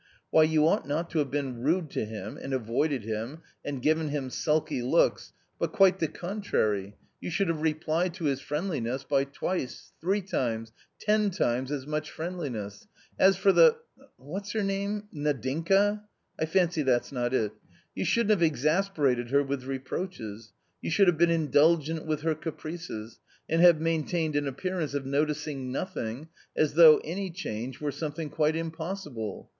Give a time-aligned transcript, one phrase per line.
[0.31, 4.09] "Why, you ought not to have been rude to him, and avoided him, and given
[4.09, 9.25] him sulky looks but, quite the contrary, you should have replied to his friendliness by
[9.25, 12.87] twice, three times, ten times as much friendliness;
[13.19, 13.75] as for the—
[14.17, 16.01] what's her name— Nadinka?
[16.39, 17.51] I fancy that's not it—
[17.95, 23.19] you shouldn't have exasperated her with reproaches, you should have been indulgent with her caprices,
[23.47, 26.27] and have maintained an appearance of noticing nothing,
[26.57, 29.47] as though any change were something quite impossible.